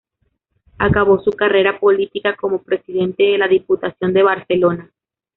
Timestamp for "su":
1.21-1.29